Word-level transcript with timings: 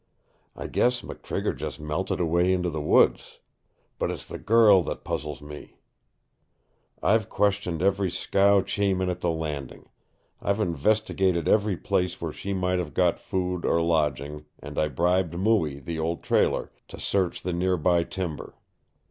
I 0.55 0.65
guess 0.65 1.01
McTrigger 1.03 1.55
just 1.55 1.79
melted 1.79 2.19
away 2.19 2.51
into 2.51 2.71
the 2.71 2.81
woods. 2.81 3.37
But 3.99 4.09
it's 4.09 4.25
the 4.25 4.39
girl 4.39 4.81
that 4.81 5.03
puzzles 5.03 5.43
me. 5.43 5.75
I've 7.03 7.29
questioned 7.29 7.83
every 7.83 8.09
scow 8.09 8.61
cheman 8.61 9.11
at 9.11 9.21
the 9.21 9.29
Landing. 9.29 9.89
I've 10.41 10.59
investigated 10.59 11.47
every 11.47 11.77
place 11.77 12.19
where 12.19 12.33
she 12.33 12.51
might 12.51 12.79
have 12.79 12.95
got 12.95 13.19
food 13.19 13.63
or 13.63 13.79
lodging, 13.79 14.45
and 14.57 14.79
I 14.79 14.87
bribed 14.87 15.35
Mooie, 15.37 15.77
the 15.79 15.99
old 15.99 16.23
trailer, 16.23 16.71
to 16.87 16.99
search 16.99 17.43
the 17.43 17.53
near 17.53 17.77
by 17.77 18.03
timber. 18.03 18.55